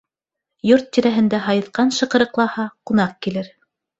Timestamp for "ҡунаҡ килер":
2.91-3.53